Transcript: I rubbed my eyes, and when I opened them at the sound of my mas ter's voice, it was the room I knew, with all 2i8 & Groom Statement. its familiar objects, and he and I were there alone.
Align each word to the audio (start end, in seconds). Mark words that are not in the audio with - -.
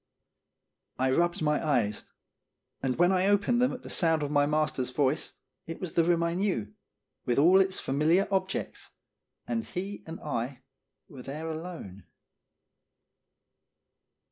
I 0.97 1.11
rubbed 1.11 1.43
my 1.43 1.63
eyes, 1.63 2.05
and 2.81 2.95
when 2.95 3.11
I 3.11 3.27
opened 3.27 3.61
them 3.61 3.71
at 3.71 3.83
the 3.83 3.89
sound 3.91 4.23
of 4.23 4.31
my 4.31 4.47
mas 4.47 4.71
ter's 4.71 4.89
voice, 4.89 5.35
it 5.67 5.79
was 5.79 5.93
the 5.93 6.03
room 6.03 6.23
I 6.23 6.33
knew, 6.33 6.73
with 7.23 7.37
all 7.37 7.51
2i8 7.51 7.51
& 7.51 7.51
Groom 7.51 7.53
Statement. 7.53 7.67
its 7.67 7.79
familiar 7.79 8.27
objects, 8.31 8.89
and 9.47 9.63
he 9.63 10.01
and 10.07 10.19
I 10.21 10.63
were 11.07 11.21
there 11.21 11.47
alone. 11.51 12.05